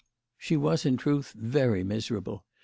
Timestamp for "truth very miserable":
0.97-2.43